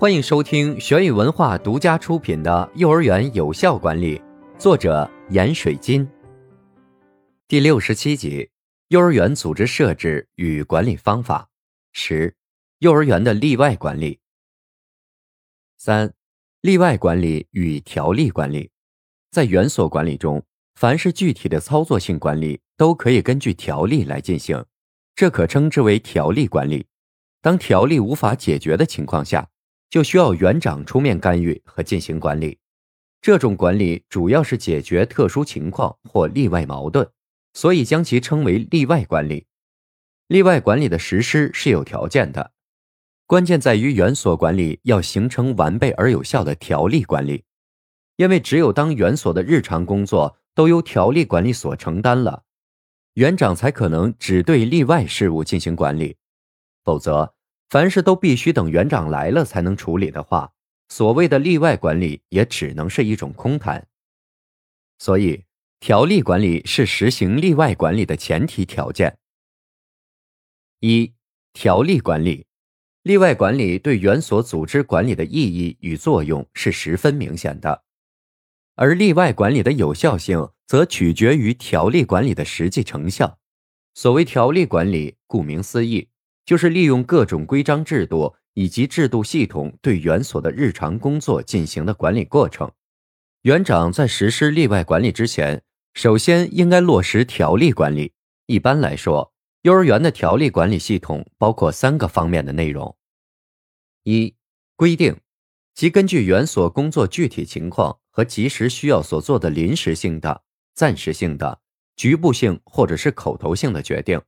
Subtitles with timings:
[0.00, 4.18] 欢迎收听玄宇文化独家出品的《幼儿园有效管理》，
[4.58, 6.08] 作者闫水金。
[7.46, 8.48] 第六十七集：
[8.88, 11.50] 幼儿园组织设置与管理方法。
[11.92, 12.34] 十、
[12.78, 14.18] 幼儿园的例外管理。
[15.76, 16.10] 三、
[16.62, 18.70] 例外管理与条例管理。
[19.30, 20.42] 在园所管理中，
[20.76, 24.64] 凡是具体的操作性管理，都可以根据条例来进行，
[25.14, 26.86] 这可称之为条例管理。
[27.42, 29.46] 当条例无法解决的情况下，
[29.90, 32.58] 就需要园长出面干预和进行管理，
[33.20, 37.10] 这种管理主要是解决特殊情况或例外矛盾，
[37.54, 39.46] 所以将其称为例外管理。
[40.28, 42.52] 例外管理的实施是有条件的，
[43.26, 47.42] 关键在于园所管理要形成完备而有效的条例管理，
[48.14, 52.44] 因为只有当园所的日常工作都由条例管理所承担了，
[53.14, 56.16] 园长才可能只对例外事务进行管理，
[56.84, 57.34] 否则。
[57.70, 60.52] 凡事都必须等园长来了才能处理的话，
[60.88, 63.86] 所谓的例外管理也只能是一种空谈。
[64.98, 65.44] 所以，
[65.78, 69.16] 条例管理是实行例外管理的前提条件。
[70.80, 71.14] 一、
[71.52, 72.44] 条例管理，
[73.04, 77.84] 例外管理对园所组织管理的意义与作用是十分明显的，
[78.74, 83.38] 而例外管理的有效性则取决于条例管理的实际成效。
[83.94, 86.09] 所谓条例管理，顾名思义。
[86.50, 92.68] 就是利用各种规章制度以及制度系统对园所的日常工作进行的管理过程。
[93.42, 95.62] 园长在实施例外管理之前，
[95.94, 98.14] 首先应该落实条例管理。
[98.46, 99.32] 一般来说，
[99.62, 102.96] 幼儿园的条例管理系统包括三个方面的内容：
[104.02, 104.34] 一、
[104.74, 105.16] 规定，
[105.72, 110.42] 即根据园所工作具体情况和及时需要所做的临时性的、
[110.74, 111.60] 暂时性的、
[111.94, 114.20] 局部性或者是口头性的决定。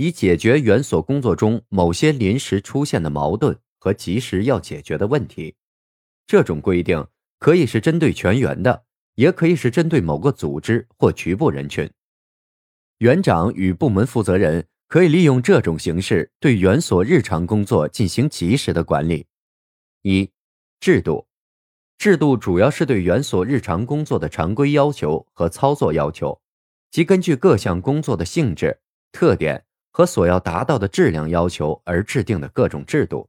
[0.00, 5.56] 以解决园所工作中某些临时出现的矛盾和及时要解决的问题。
[6.26, 7.06] 这种规定
[7.38, 8.84] 可以是针对全员的，
[9.16, 11.90] 也可以是针对某个组织或局部人群。
[13.00, 19.26] 园长与部门负责人可以利用这种形式对园所日常工作进行及时的管理。
[20.00, 20.30] 一、
[20.80, 21.26] 制度，
[21.98, 26.40] 制度主要是对园所日常工作的常规要求和操作要求，
[26.90, 28.80] 即根据各项工作的性质、
[29.12, 29.66] 特点。
[29.90, 33.28] 和所要达到的质量要求而制定的各种制度，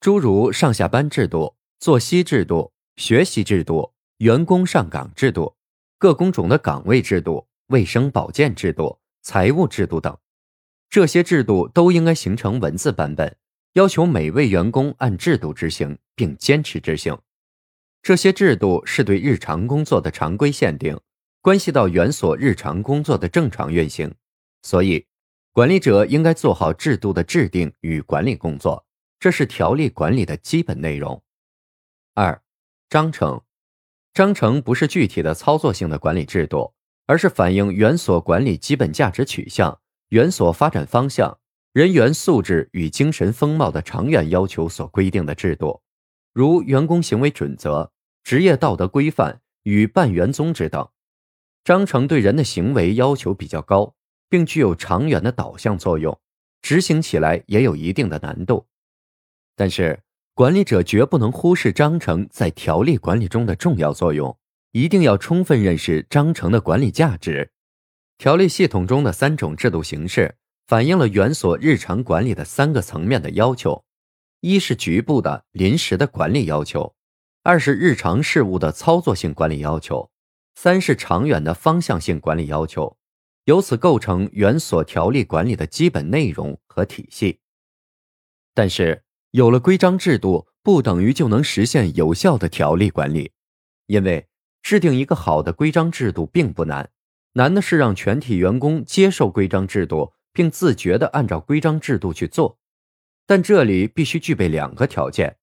[0.00, 5.54] 诸如上下班制度、作息制度、学习制度、员工上岗制度、
[5.98, 10.18] 各工种的岗位制度、卫生保健制度、财务制度等，
[10.88, 13.36] 这些制度都应该形成文字版本，
[13.74, 17.16] 要求每位员工按制度执行并坚持执行。
[18.02, 20.98] 这些制度是对日常工作的常规限定，
[21.42, 24.14] 关系到园所日常工作的正常运行，
[24.62, 25.06] 所以。
[25.52, 28.86] 管理者应该做好制度的制定与管理工作，
[29.18, 31.24] 这是条例管理的基本内容。
[32.14, 32.40] 二、
[32.88, 33.42] 章程，
[34.14, 36.74] 章程不是具体的操作性的管理制度，
[37.06, 39.80] 而是反映园所管理基本价值取向、
[40.10, 41.38] 园所发展方向、
[41.72, 45.82] 人员素质与精神风貌的长远要求所规定的制度，
[46.32, 47.90] 如员工行为准则、
[48.22, 50.88] 职业道德规范与办园宗旨等。
[51.64, 53.96] 章程对人的行为要求比较高。
[54.30, 56.18] 并具有长远的导向作用，
[56.62, 58.66] 执行起来也有一定的难度。
[59.56, 60.00] 但是，
[60.32, 64.38] 管理者绝不能忽视章程在条例管理中的重要作用，
[64.70, 67.50] 一定要充分认识章程的管理价值。
[68.16, 70.36] 条例系统中的三种制度形式，
[70.66, 73.84] 反映了园所日常管理的三个层面的要求：
[74.40, 76.94] 一是局部的、临时的管理要求；
[77.42, 80.10] 二是日常事务的操作性管理要求；
[80.54, 82.96] 三是长远的方向性管理要求。
[83.44, 87.40] 由此构成原所条例管理的基本内容和体系。
[88.54, 93.32] 但是，有了规章制度，不等于就能实现有效的条例管理，
[93.86, 94.26] 因为
[94.62, 96.90] 制定一个好的规章制度并不难，
[97.32, 102.58] 难的是让全体员工接受规章制度，并自觉地按照规章制度去做。
[103.26, 105.38] 但这里必须具备两个条件：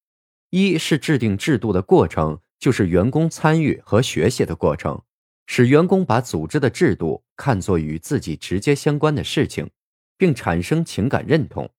[0.49, 5.01] 一是制定制度的过程就是员工参与和学习的过程。
[5.47, 9.69] 使员工把组织的制度看作与自己直接相关的事情，
[10.17, 11.69] 并产生情感认同。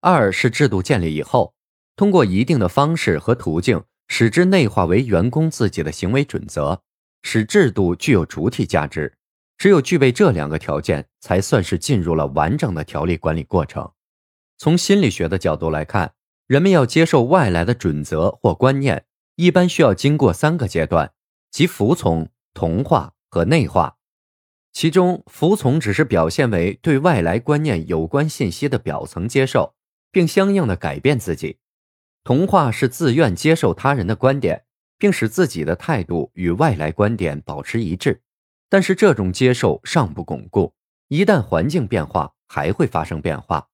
[0.00, 1.54] 二是制度建立以后，
[1.94, 6.80] 通过一定的方式和途径，使之内化为员工自己的行为准则，
[7.22, 9.12] 使制度具有主体价值。
[9.58, 13.92] 只有具备这两个条件，才算是进入了完整的条例管理过程。
[14.58, 16.14] 从心理学的角度来看，
[16.48, 19.04] 人们要接受外来的准则或观念，
[19.36, 21.12] 一般需要经过三个阶段，
[21.52, 23.96] 即服从、同化和内化。
[24.72, 29.74] 其中，服从只是表现为对外来观念有关信息的表层接受，
[30.10, 31.58] 并相应的改变自己；
[32.24, 34.64] 同化是自愿接受他人的观点，
[34.96, 38.22] 并使自己的态度与外来观点保持一致。
[38.70, 40.72] 但是这种接受尚不巩固，
[41.08, 43.68] 一旦环境变化，还会发生变化。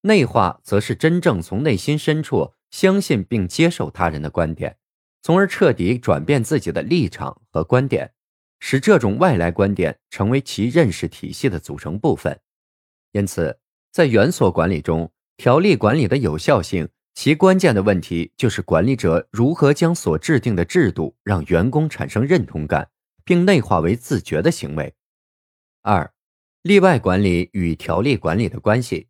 [0.00, 4.78] 内化则是真正从内心深处相信并接受他人的观点，
[5.22, 8.12] 从而彻底转变自己的立场和观点，
[8.60, 12.40] 使这种外来观点成为其认识体系的组成部分。
[13.12, 13.58] 因此，
[13.90, 22.88] 在元所管理中，条例管理的有效性，其关键的问题就是管理者如何将所制定的制度让员工产生认同感。
[23.24, 24.94] 并内化为自觉的行为。
[25.82, 26.12] 二、
[26.62, 29.06] 例外管理与条例管理的关系。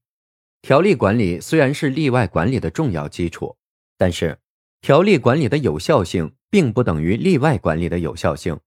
[0.61, 3.57] 条例管理虽然是例外管理的重要基础，
[3.97, 4.39] 但是
[4.83, 8.59] 条例管理的有效性并不等于例外管理的有效性。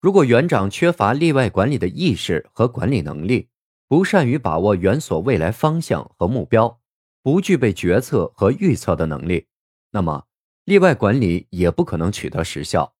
[0.00, 3.48] 如果园长缺乏例外管理的意识和管理能力，
[3.88, 6.78] 不善于把握园所未来方向和目标，
[7.24, 9.48] 不具备决策和预测的能力，
[9.90, 10.26] 那么
[10.64, 12.94] 例外管理也不可能取得实效。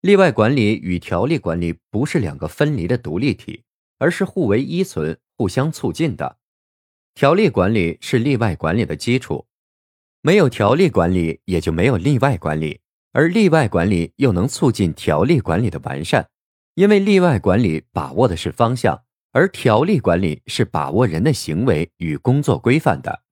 [0.00, 3.64] 例外管理与条例管理不是两个分离的独立体，
[3.98, 6.38] 而是互为依存、互相促进的。
[7.14, 9.44] 条例管理是例外管理的基础，
[10.22, 12.80] 没有条例管理也就没有例外管理，
[13.12, 16.28] 而例外管理又能促进条例管理的完善，
[16.74, 19.02] 因为例外管理把握的是方向，
[19.32, 23.22] 而条例管理是把握人的行为与工作规范的。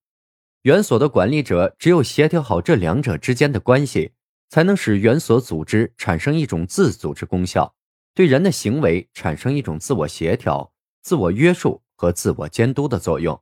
[0.62, 4.12] 园所的管理者只有协调好这两者之间的关系。
[4.50, 7.75] 才能使园所组织产生一种自组织功效，
[8.14, 13.38] 对人的行为产生一种自我协调、自我约束和自我监督的作用，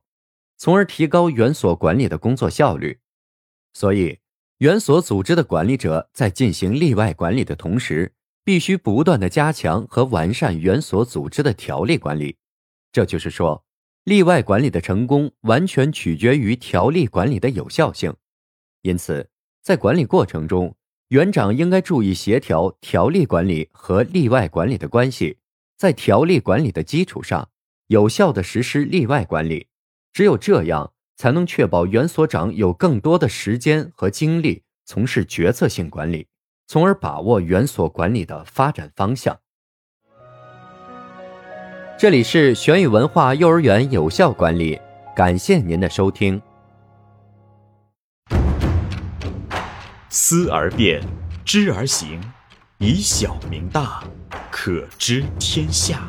[0.57, 2.99] 从而提高园所管理的工作效率。
[3.73, 4.19] 所以，
[4.57, 12.37] 园所组织的管理者在进行例外管理的同时，必须不断的加强和完善园所组织的条例管理。
[12.91, 13.63] 这就是说，
[14.05, 18.15] 例外管理的成功完全取决于条例管理的有效性。
[18.81, 19.29] 因此，
[19.61, 20.75] 在管理过程中，
[21.09, 25.37] 园长应该注意协调条例管理和例外管理的关系，
[25.77, 27.49] 在条例管理的基础上，
[27.87, 29.67] 有效的实施例外管理。
[30.13, 36.27] 只有这样，才能确保园所长有更多的时间和精力从事决策性管理，
[36.67, 39.37] 从而把握园所管理的发展方向。
[41.97, 44.79] 这里是玄宇文化幼儿园有效管理，
[45.15, 46.39] 感谢您的收听。
[50.09, 51.01] 思而变，
[51.43, 52.21] 知而行，
[52.77, 54.03] 以小明大，
[54.51, 56.07] 可知天下。